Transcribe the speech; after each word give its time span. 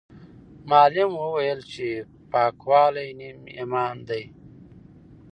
معلم 0.69 1.11
وویل 1.23 1.59
چې 1.71 1.87
پاکوالی 2.31 3.09
نیم 3.19 3.39
ایمان 3.57 3.95
دی. 4.09 4.23